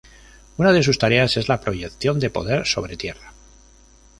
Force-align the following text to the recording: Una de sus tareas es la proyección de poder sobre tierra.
Una 0.57 0.71
de 0.71 0.81
sus 0.81 0.97
tareas 0.97 1.37
es 1.37 1.47
la 1.47 1.61
proyección 1.61 2.19
de 2.19 2.31
poder 2.31 2.65
sobre 2.65 2.97
tierra. 2.97 3.33